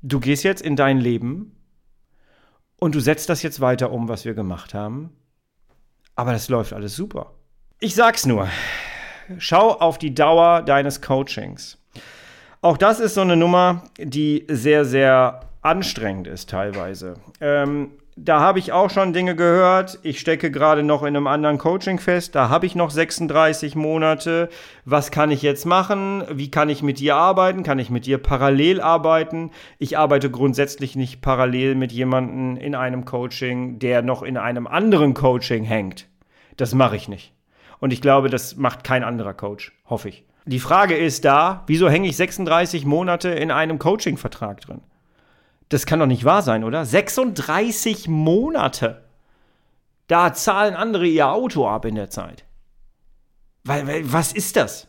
[0.00, 1.55] Du gehst jetzt in dein Leben
[2.78, 5.10] und du setzt das jetzt weiter um, was wir gemacht haben.
[6.14, 7.32] Aber das läuft alles super.
[7.80, 8.48] Ich sag's nur.
[9.38, 11.78] Schau auf die Dauer deines Coachings.
[12.62, 17.14] Auch das ist so eine Nummer, die sehr, sehr anstrengend ist teilweise.
[17.40, 19.98] Ähm, da habe ich auch schon Dinge gehört.
[20.02, 22.34] Ich stecke gerade noch in einem anderen Coaching fest.
[22.34, 24.48] Da habe ich noch 36 Monate.
[24.86, 26.24] Was kann ich jetzt machen?
[26.32, 27.62] Wie kann ich mit dir arbeiten?
[27.62, 29.50] Kann ich mit dir parallel arbeiten?
[29.78, 35.12] Ich arbeite grundsätzlich nicht parallel mit jemandem in einem Coaching, der noch in einem anderen
[35.12, 36.08] Coaching hängt.
[36.56, 37.34] Das mache ich nicht.
[37.80, 40.24] Und ich glaube, das macht kein anderer Coach, hoffe ich.
[40.46, 44.80] Die Frage ist da, wieso hänge ich 36 Monate in einem Coaching-Vertrag drin?
[45.68, 46.84] Das kann doch nicht wahr sein, oder?
[46.84, 49.04] 36 Monate.
[50.06, 52.44] Da zahlen andere ihr Auto ab in der Zeit.
[53.64, 54.86] Weil, was ist das?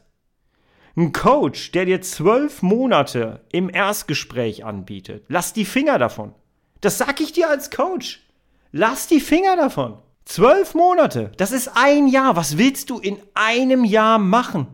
[0.95, 6.33] Ein Coach, der dir zwölf Monate im Erstgespräch anbietet, lass die Finger davon.
[6.81, 8.23] Das sag ich dir als Coach.
[8.71, 9.97] Lass die Finger davon.
[10.25, 12.35] Zwölf Monate, das ist ein Jahr.
[12.35, 14.67] Was willst du in einem Jahr machen?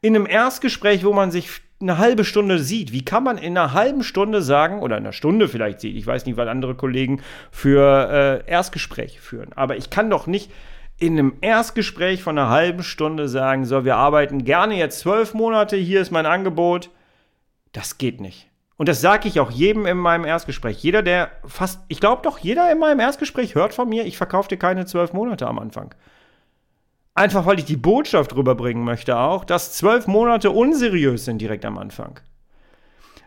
[0.00, 1.50] In einem Erstgespräch, wo man sich
[1.82, 2.92] eine halbe Stunde sieht.
[2.92, 6.06] Wie kann man in einer halben Stunde sagen, oder in einer Stunde vielleicht sieht, ich
[6.06, 10.50] weiß nicht, weil andere Kollegen für äh, Erstgespräche führen, aber ich kann doch nicht
[10.98, 15.76] in einem Erstgespräch von einer halben Stunde sagen, so, wir arbeiten gerne jetzt zwölf Monate,
[15.76, 16.90] hier ist mein Angebot.
[17.72, 18.48] Das geht nicht.
[18.76, 20.82] Und das sage ich auch jedem in meinem Erstgespräch.
[20.82, 24.48] Jeder, der fast, ich glaube doch, jeder in meinem Erstgespräch hört von mir, ich verkaufe
[24.48, 25.94] dir keine zwölf Monate am Anfang.
[27.14, 31.76] Einfach weil ich die Botschaft rüberbringen möchte auch, dass zwölf Monate unseriös sind direkt am
[31.76, 32.20] Anfang.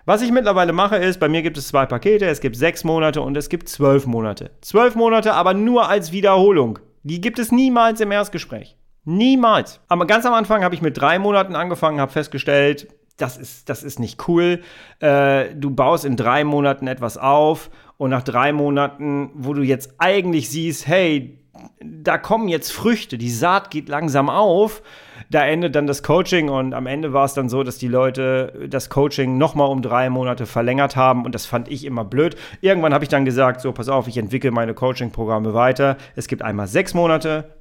[0.05, 3.21] Was ich mittlerweile mache ist, bei mir gibt es zwei Pakete, es gibt sechs Monate
[3.21, 4.51] und es gibt zwölf Monate.
[4.61, 6.79] Zwölf Monate aber nur als Wiederholung.
[7.03, 8.75] Die gibt es niemals im Erstgespräch.
[9.03, 9.79] Niemals.
[9.87, 13.83] Aber ganz am Anfang habe ich mit drei Monaten angefangen, habe festgestellt, das ist, das
[13.83, 14.61] ist nicht cool.
[14.99, 19.93] Äh, du baust in drei Monaten etwas auf und nach drei Monaten, wo du jetzt
[19.99, 21.44] eigentlich siehst, hey,
[21.81, 24.81] da kommen jetzt Früchte, die Saat geht langsam auf.
[25.29, 28.67] Da endet dann das Coaching und am Ende war es dann so, dass die Leute
[28.69, 32.35] das Coaching nochmal um drei Monate verlängert haben und das fand ich immer blöd.
[32.61, 35.97] Irgendwann habe ich dann gesagt, so pass auf, ich entwickle meine Coaching-Programme weiter.
[36.15, 37.55] Es gibt einmal sechs Monate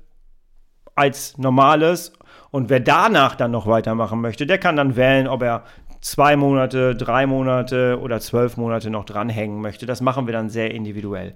[0.94, 2.12] als normales
[2.50, 5.64] und wer danach dann noch weitermachen möchte, der kann dann wählen, ob er
[6.00, 9.87] zwei Monate, drei Monate oder zwölf Monate noch dranhängen möchte.
[9.87, 11.35] Das machen wir dann sehr individuell.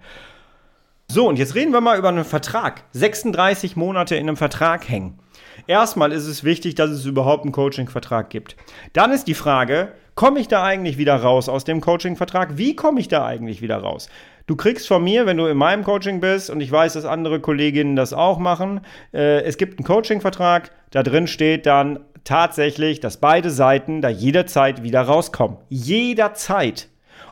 [1.10, 2.82] So, und jetzt reden wir mal über einen Vertrag.
[2.92, 5.18] 36 Monate in einem Vertrag hängen.
[5.66, 8.56] Erstmal ist es wichtig, dass es überhaupt einen Coaching-Vertrag gibt.
[8.92, 12.58] Dann ist die Frage, komme ich da eigentlich wieder raus aus dem Coaching-Vertrag?
[12.58, 14.10] Wie komme ich da eigentlich wieder raus?
[14.46, 17.40] Du kriegst von mir, wenn du in meinem Coaching bist, und ich weiß, dass andere
[17.40, 18.82] Kolleginnen das auch machen,
[19.14, 24.82] äh, es gibt einen Coaching-Vertrag, da drin steht dann tatsächlich, dass beide Seiten da jederzeit
[24.82, 25.56] wieder rauskommen.
[25.70, 26.90] Jederzeit.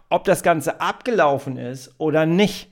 [0.09, 2.71] Ob das Ganze abgelaufen ist oder nicht.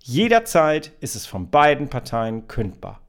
[0.00, 3.00] Jederzeit ist es von beiden Parteien kündbar.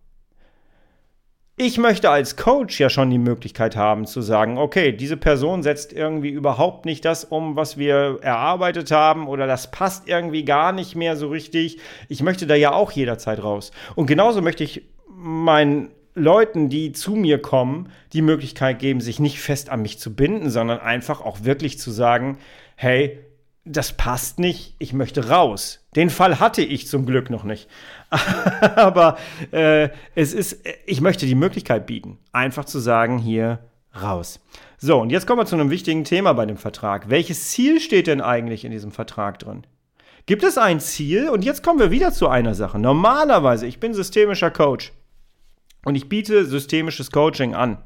[1.62, 5.91] Ich möchte als Coach ja schon die Möglichkeit haben zu sagen, okay, diese Person setzt
[5.91, 10.95] irgendwie überhaupt nicht das um, was wir erarbeitet haben oder das passt irgendwie gar nicht
[10.95, 11.80] mehr so richtig.
[12.08, 13.71] Ich möchte da ja auch jederzeit raus.
[13.95, 19.41] Und genauso möchte ich meinen Leuten, die zu mir kommen, die Möglichkeit geben, sich nicht
[19.41, 22.38] fest an mich zu binden, sondern einfach auch wirklich zu sagen,
[22.78, 23.19] hey,
[23.69, 25.86] das passt nicht, ich möchte raus.
[25.95, 27.69] Den Fall hatte ich zum Glück noch nicht.
[28.75, 29.17] Aber
[29.51, 33.60] äh, es ist, ich möchte die Möglichkeit bieten, einfach zu sagen, hier
[34.01, 34.39] raus.
[34.79, 37.12] So, und jetzt kommen wir zu einem wichtigen Thema bei dem Vertrag.
[37.12, 39.67] Welches Ziel steht denn eigentlich in diesem Vertrag drin?
[40.25, 41.29] Gibt es ein Ziel?
[41.29, 42.79] Und jetzt kommen wir wieder zu einer Sache.
[42.79, 44.93] Normalerweise, ich bin systemischer Coach
[45.86, 47.77] und ich biete systemisches Coaching an.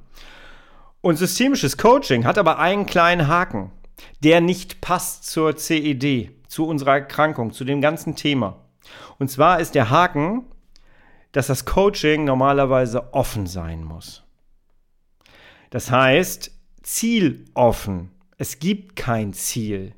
[1.02, 3.72] Und systemisches Coaching hat aber einen kleinen Haken
[4.24, 8.58] der nicht passt zur CED, zu unserer Erkrankung, zu dem ganzen Thema.
[9.20, 10.46] Und zwar ist der Haken,
[11.32, 14.24] dass das Coaching normalerweise offen sein muss.
[15.70, 16.52] Das heißt,
[16.84, 18.12] zieloffen.
[18.38, 19.94] Es gibt kein Ziel.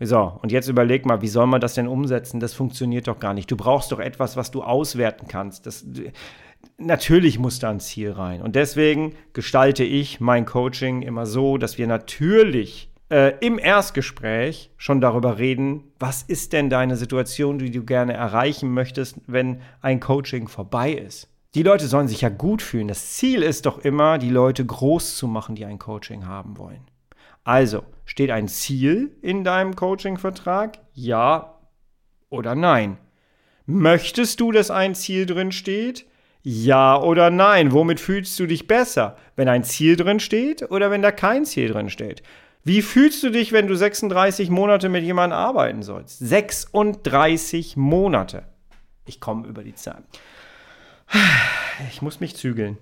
[0.00, 2.38] So, und jetzt überleg mal, wie soll man das denn umsetzen?
[2.38, 3.50] Das funktioniert doch gar nicht.
[3.50, 5.66] Du brauchst doch etwas, was du auswerten kannst.
[5.66, 5.84] Das,
[6.78, 8.40] natürlich muss da ein Ziel rein.
[8.40, 15.00] Und deswegen gestalte ich mein Coaching immer so, dass wir natürlich äh, im Erstgespräch schon
[15.00, 20.48] darüber reden, was ist denn deine Situation, die du gerne erreichen möchtest, wenn ein Coaching
[20.48, 21.28] vorbei ist.
[21.54, 22.88] Die Leute sollen sich ja gut fühlen.
[22.88, 26.82] Das Ziel ist doch immer, die Leute groß zu machen, die ein Coaching haben wollen.
[27.42, 30.78] Also, steht ein Ziel in deinem Coaching-Vertrag?
[30.92, 31.58] Ja
[32.28, 32.98] oder nein?
[33.64, 36.06] Möchtest du, dass ein Ziel drin steht?
[36.42, 37.72] Ja oder nein?
[37.72, 39.16] Womit fühlst du dich besser?
[39.36, 42.22] Wenn ein Ziel drin steht oder wenn da kein Ziel drin steht?
[42.64, 46.18] Wie fühlst du dich, wenn du 36 Monate mit jemandem arbeiten sollst?
[46.18, 48.44] 36 Monate.
[49.06, 50.02] Ich komme über die Zahl.
[51.90, 52.78] Ich muss mich zügeln.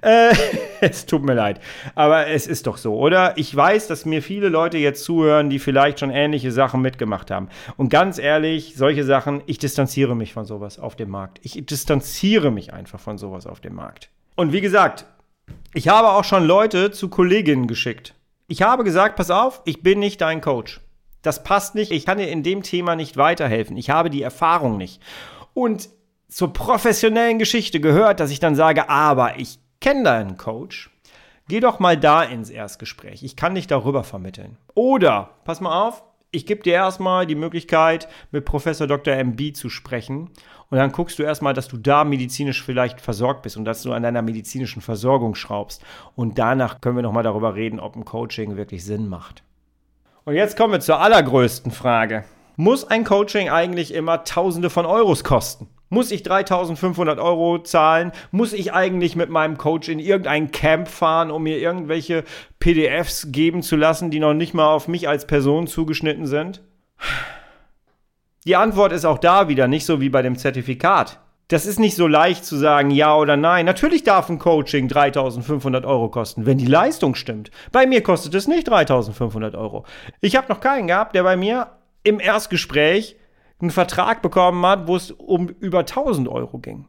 [0.00, 0.34] Äh,
[0.80, 1.60] es tut mir leid.
[1.94, 3.36] Aber es ist doch so, oder?
[3.36, 7.48] Ich weiß, dass mir viele Leute jetzt zuhören, die vielleicht schon ähnliche Sachen mitgemacht haben.
[7.76, 11.40] Und ganz ehrlich, solche Sachen, ich distanziere mich von sowas auf dem Markt.
[11.42, 14.08] Ich distanziere mich einfach von sowas auf dem Markt.
[14.34, 15.04] Und wie gesagt,
[15.74, 18.14] ich habe auch schon Leute zu Kolleginnen geschickt.
[18.46, 20.80] Ich habe gesagt, pass auf, ich bin nicht dein Coach.
[21.22, 21.90] Das passt nicht.
[21.90, 23.76] Ich kann dir in dem Thema nicht weiterhelfen.
[23.76, 25.02] Ich habe die Erfahrung nicht.
[25.52, 25.90] Und
[26.28, 30.90] zur professionellen Geschichte gehört, dass ich dann sage, aber ich kenne deinen Coach.
[31.48, 33.22] Geh doch mal da ins Erstgespräch.
[33.22, 34.58] Ich kann dich darüber vermitteln.
[34.74, 39.14] Oder, pass mal auf, ich gebe dir erstmal die Möglichkeit, mit Professor Dr.
[39.14, 40.30] MB zu sprechen.
[40.68, 43.94] Und dann guckst du erstmal, dass du da medizinisch vielleicht versorgt bist und dass du
[43.94, 45.82] an deiner medizinischen Versorgung schraubst.
[46.14, 49.42] Und danach können wir nochmal darüber reden, ob ein Coaching wirklich Sinn macht.
[50.26, 52.24] Und jetzt kommen wir zur allergrößten Frage.
[52.56, 55.68] Muss ein Coaching eigentlich immer Tausende von Euros kosten?
[55.88, 58.12] Muss ich 3500 Euro zahlen?
[58.30, 62.24] Muss ich eigentlich mit meinem Coach in irgendein Camp fahren, um mir irgendwelche
[62.60, 66.62] PDFs geben zu lassen, die noch nicht mal auf mich als Person zugeschnitten sind?
[68.44, 71.18] Die Antwort ist auch da wieder nicht so wie bei dem Zertifikat.
[71.48, 73.64] Das ist nicht so leicht zu sagen ja oder nein.
[73.64, 77.50] Natürlich darf ein Coaching 3500 Euro kosten, wenn die Leistung stimmt.
[77.72, 79.86] Bei mir kostet es nicht 3500 Euro.
[80.20, 81.68] Ich habe noch keinen gehabt, der bei mir
[82.02, 83.16] im Erstgespräch
[83.60, 86.86] einen Vertrag bekommen hat, wo es um über 1000 Euro ging.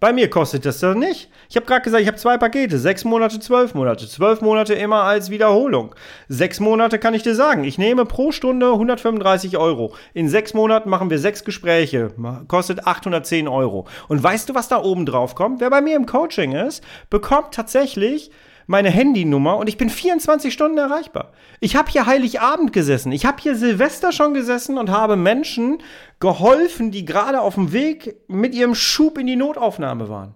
[0.00, 1.28] Bei mir kostet das das nicht.
[1.48, 2.78] Ich habe gerade gesagt, ich habe zwei Pakete.
[2.78, 4.06] Sechs Monate, zwölf Monate.
[4.06, 5.92] Zwölf Monate immer als Wiederholung.
[6.28, 7.64] Sechs Monate kann ich dir sagen.
[7.64, 9.92] Ich nehme pro Stunde 135 Euro.
[10.14, 12.12] In sechs Monaten machen wir sechs Gespräche.
[12.46, 13.88] Kostet 810 Euro.
[14.06, 15.60] Und weißt du, was da oben drauf kommt?
[15.60, 18.30] Wer bei mir im Coaching ist, bekommt tatsächlich
[18.68, 21.32] meine Handynummer und ich bin 24 Stunden erreichbar.
[21.58, 23.12] Ich habe hier Heiligabend gesessen.
[23.12, 25.82] Ich habe hier Silvester schon gesessen und habe Menschen
[26.20, 30.34] geholfen, die gerade auf dem Weg mit ihrem Schub in die Notaufnahme waren.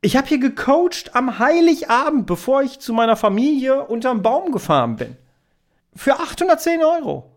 [0.00, 5.16] Ich habe hier gecoacht am Heiligabend, bevor ich zu meiner Familie unterm Baum gefahren bin.
[5.94, 7.30] Für 810 Euro.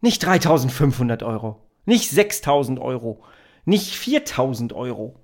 [0.00, 1.60] Nicht 3500 Euro.
[1.84, 3.22] Nicht 6000 Euro.
[3.64, 5.14] Nicht 4000 Euro.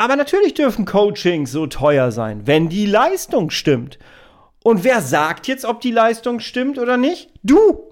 [0.00, 3.98] Aber natürlich dürfen Coachings so teuer sein, wenn die Leistung stimmt.
[4.64, 7.28] Und wer sagt jetzt, ob die Leistung stimmt oder nicht?
[7.42, 7.82] Du!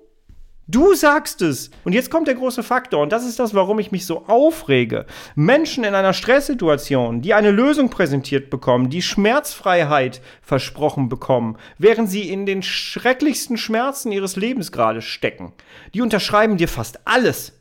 [0.66, 1.71] Du sagst es.
[1.85, 3.03] Und jetzt kommt der große Faktor.
[3.03, 5.05] Und das ist das, warum ich mich so aufrege.
[5.35, 12.31] Menschen in einer Stresssituation, die eine Lösung präsentiert bekommen, die Schmerzfreiheit versprochen bekommen, während sie
[12.31, 15.53] in den schrecklichsten Schmerzen ihres Lebens gerade stecken,
[15.92, 17.53] die unterschreiben dir fast alles.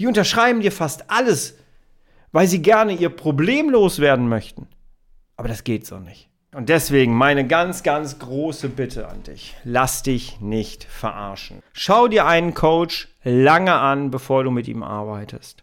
[0.00, 1.54] Die unterschreiben dir fast alles
[2.34, 4.66] weil sie gerne ihr Problem loswerden möchten.
[5.36, 6.28] Aber das geht so nicht.
[6.52, 9.54] Und deswegen meine ganz, ganz große Bitte an dich.
[9.62, 11.62] Lass dich nicht verarschen.
[11.72, 15.62] Schau dir einen Coach lange an, bevor du mit ihm arbeitest.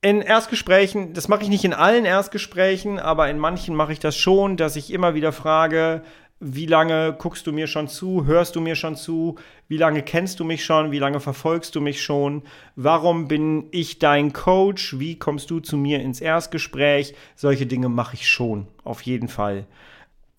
[0.00, 4.16] In Erstgesprächen, das mache ich nicht in allen Erstgesprächen, aber in manchen mache ich das
[4.16, 6.02] schon, dass ich immer wieder frage,
[6.40, 10.38] wie lange guckst du mir schon zu, hörst du mir schon zu, wie lange kennst
[10.38, 12.42] du mich schon, wie lange verfolgst du mich schon,
[12.76, 18.14] warum bin ich dein Coach, wie kommst du zu mir ins Erstgespräch, solche Dinge mache
[18.14, 19.66] ich schon, auf jeden Fall.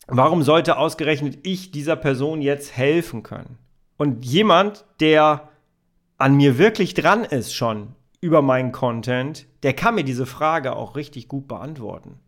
[0.07, 3.57] Warum sollte ausgerechnet ich dieser Person jetzt helfen können?
[3.97, 5.49] Und jemand, der
[6.17, 10.95] an mir wirklich dran ist schon über meinen Content, der kann mir diese Frage auch
[10.95, 12.19] richtig gut beantworten.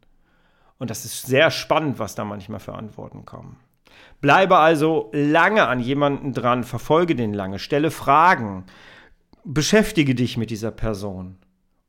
[0.82, 3.58] Und das ist sehr spannend, was da manchmal für Antworten kommen.
[4.20, 8.66] Bleibe also lange an jemanden dran, verfolge den lange, stelle Fragen,
[9.44, 11.38] beschäftige dich mit dieser Person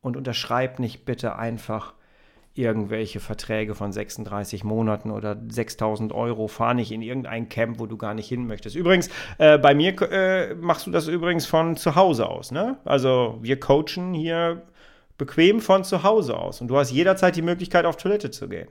[0.02, 1.94] und unterschreib nicht bitte einfach
[2.52, 6.46] irgendwelche Verträge von 36 Monaten oder 6000 Euro.
[6.46, 8.76] Fahr nicht in irgendein Camp, wo du gar nicht hin möchtest.
[8.76, 12.50] Übrigens, äh, bei mir äh, machst du das übrigens von zu Hause aus.
[12.50, 12.76] Ne?
[12.84, 14.64] Also wir coachen hier
[15.22, 16.60] bequem von zu Hause aus.
[16.60, 18.66] Und du hast jederzeit die Möglichkeit, auf Toilette zu gehen.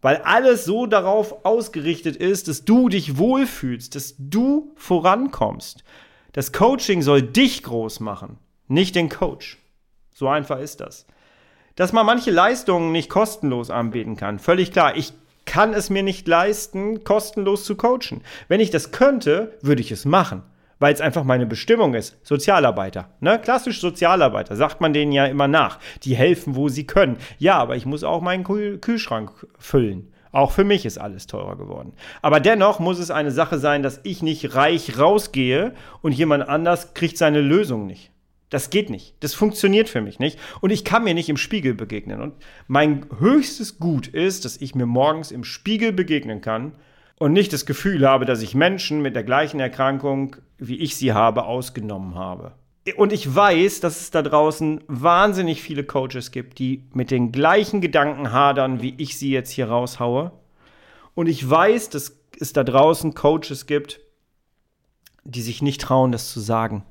[0.00, 5.84] Weil alles so darauf ausgerichtet ist, dass du dich wohlfühlst, dass du vorankommst.
[6.32, 9.58] Das Coaching soll dich groß machen, nicht den Coach.
[10.14, 11.06] So einfach ist das.
[11.74, 14.96] Dass man manche Leistungen nicht kostenlos anbieten kann, völlig klar.
[14.96, 15.12] Ich
[15.44, 18.22] kann es mir nicht leisten, kostenlos zu coachen.
[18.48, 20.42] Wenn ich das könnte, würde ich es machen
[20.78, 22.18] weil es einfach meine Bestimmung ist.
[22.26, 23.38] Sozialarbeiter, ne?
[23.38, 25.78] Klassisch Sozialarbeiter, sagt man denen ja immer nach.
[26.02, 27.16] Die helfen, wo sie können.
[27.38, 30.12] Ja, aber ich muss auch meinen Kühl Kühlschrank füllen.
[30.32, 31.94] Auch für mich ist alles teurer geworden.
[32.20, 36.92] Aber dennoch muss es eine Sache sein, dass ich nicht reich rausgehe und jemand anders
[36.92, 38.10] kriegt seine Lösung nicht.
[38.50, 39.14] Das geht nicht.
[39.20, 40.38] Das funktioniert für mich nicht.
[40.60, 42.20] Und ich kann mir nicht im Spiegel begegnen.
[42.20, 42.34] Und
[42.68, 46.72] mein höchstes Gut ist, dass ich mir morgens im Spiegel begegnen kann
[47.18, 51.12] und nicht das Gefühl habe, dass ich Menschen mit der gleichen Erkrankung, wie ich sie
[51.12, 52.52] habe, ausgenommen habe.
[52.96, 57.80] Und ich weiß, dass es da draußen wahnsinnig viele Coaches gibt, die mit den gleichen
[57.80, 60.30] Gedanken hadern, wie ich sie jetzt hier raushaue.
[61.14, 64.00] Und ich weiß, dass es da draußen Coaches gibt,
[65.24, 66.84] die sich nicht trauen, das zu sagen.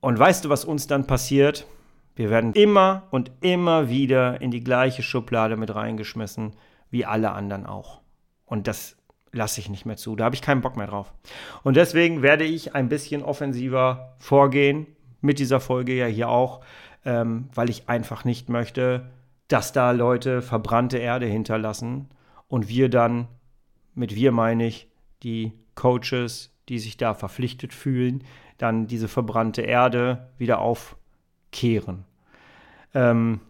[0.00, 1.66] Und weißt du, was uns dann passiert?
[2.16, 6.52] Wir werden immer und immer wieder in die gleiche Schublade mit reingeschmissen
[6.90, 8.00] wie alle anderen auch.
[8.46, 8.96] Und das
[9.32, 10.16] lasse ich nicht mehr zu.
[10.16, 11.12] Da habe ich keinen Bock mehr drauf.
[11.62, 14.86] Und deswegen werde ich ein bisschen offensiver vorgehen,
[15.20, 16.60] mit dieser Folge ja hier auch,
[17.04, 19.10] ähm, weil ich einfach nicht möchte,
[19.48, 22.08] dass da Leute verbrannte Erde hinterlassen
[22.48, 23.28] und wir dann,
[23.94, 24.88] mit wir meine ich,
[25.22, 28.24] die Coaches, die sich da verpflichtet fühlen,
[28.58, 32.04] dann diese verbrannte Erde wieder aufkehren.
[32.94, 33.40] Ähm,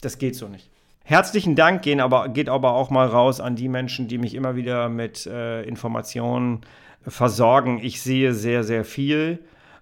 [0.00, 0.70] das geht so nicht.
[1.08, 4.56] Herzlichen Dank gehen aber, geht aber auch mal raus an die Menschen, die mich immer
[4.56, 6.60] wieder mit äh, Informationen
[7.00, 7.80] versorgen.
[7.82, 9.38] Ich sehe sehr, sehr viel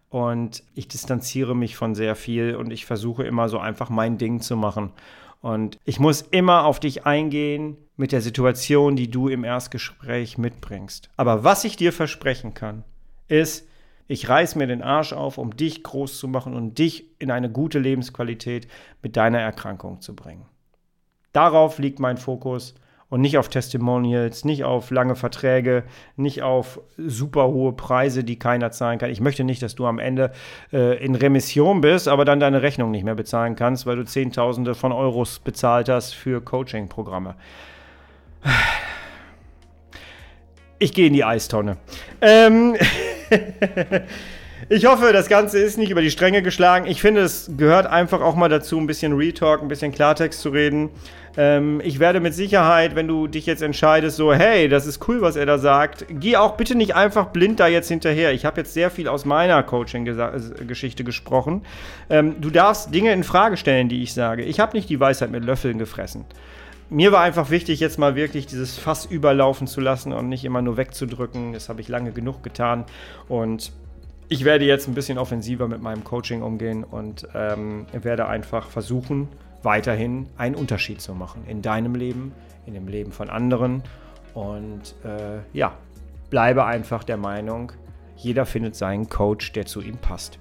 [0.08, 4.40] und ich distanziere mich von sehr viel und ich versuche immer so einfach mein Ding
[4.40, 4.92] zu machen.
[5.40, 11.10] Und ich muss immer auf dich eingehen mit der Situation, die du im Erstgespräch mitbringst.
[11.16, 12.84] Aber was ich dir versprechen kann,
[13.26, 13.66] ist,
[14.06, 17.50] ich reiß mir den Arsch auf, um dich groß zu machen und dich in eine
[17.50, 18.68] gute Lebensqualität
[19.02, 20.46] mit deiner Erkrankung zu bringen.
[21.36, 22.74] Darauf liegt mein Fokus
[23.10, 25.84] und nicht auf Testimonials, nicht auf lange Verträge,
[26.16, 29.10] nicht auf super hohe Preise, die keiner zahlen kann.
[29.10, 30.32] Ich möchte nicht, dass du am Ende
[30.72, 34.74] äh, in Remission bist, aber dann deine Rechnung nicht mehr bezahlen kannst, weil du Zehntausende
[34.74, 37.34] von Euros bezahlt hast für Coaching-Programme.
[40.78, 41.76] Ich gehe in die Eistonne.
[42.22, 42.76] Ähm
[44.68, 46.86] Ich hoffe, das Ganze ist nicht über die Stränge geschlagen.
[46.86, 50.48] Ich finde, es gehört einfach auch mal dazu, ein bisschen Retalk, ein bisschen Klartext zu
[50.48, 50.90] reden.
[51.36, 55.22] Ähm, ich werde mit Sicherheit, wenn du dich jetzt entscheidest, so, hey, das ist cool,
[55.22, 58.32] was er da sagt, geh auch bitte nicht einfach blind da jetzt hinterher.
[58.32, 61.62] Ich habe jetzt sehr viel aus meiner Coaching-Geschichte gesprochen.
[62.10, 64.42] Ähm, du darfst Dinge in Frage stellen, die ich sage.
[64.42, 66.24] Ich habe nicht die Weisheit mit Löffeln gefressen
[66.88, 70.62] mir war einfach wichtig, jetzt mal wirklich dieses Fass überlaufen zu lassen und nicht immer
[70.62, 71.52] nur wegzudrücken.
[71.52, 72.84] Das habe ich lange genug getan.
[73.28, 73.72] Und
[74.28, 79.28] ich werde jetzt ein bisschen offensiver mit meinem Coaching umgehen und ähm, werde einfach versuchen,
[79.66, 82.32] weiterhin einen Unterschied zu machen in deinem Leben,
[82.64, 83.82] in dem Leben von anderen.
[84.32, 85.74] Und äh, ja,
[86.30, 87.72] bleibe einfach der Meinung,
[88.16, 90.38] jeder findet seinen Coach, der zu ihm passt.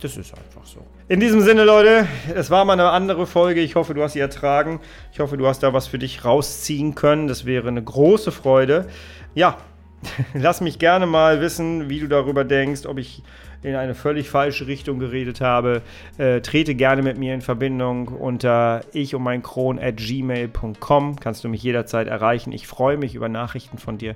[0.00, 0.78] Das ist einfach so.
[1.08, 3.60] In diesem Sinne, Leute, es war mal eine andere Folge.
[3.60, 4.80] Ich hoffe, du hast sie ertragen.
[5.12, 7.26] Ich hoffe, du hast da was für dich rausziehen können.
[7.26, 8.86] Das wäre eine große Freude.
[9.34, 9.56] Ja,
[10.34, 13.22] lass mich gerne mal wissen, wie du darüber denkst, ob ich
[13.62, 15.82] in eine völlig falsche Richtung geredet habe.
[16.16, 21.16] Äh, trete gerne mit mir in Verbindung unter ich und mein Kron at gmail.com.
[21.18, 22.52] Kannst du mich jederzeit erreichen.
[22.52, 24.14] Ich freue mich über Nachrichten von dir.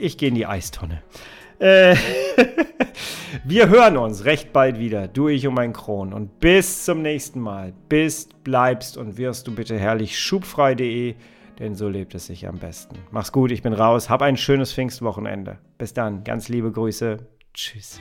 [0.00, 1.02] Ich gehe in die Eistonne.
[1.58, 1.96] Äh,
[3.44, 6.12] wir hören uns recht bald wieder, du, ich und mein Kron.
[6.12, 7.72] Und bis zum nächsten Mal.
[7.88, 11.14] Bist, bleibst und wirst du bitte herrlich schubfrei.de,
[11.58, 12.96] denn so lebt es sich am besten.
[13.10, 14.10] Mach's gut, ich bin raus.
[14.10, 15.58] Hab ein schönes Pfingstwochenende.
[15.78, 17.18] Bis dann, ganz liebe Grüße.
[17.54, 18.00] Tschüss.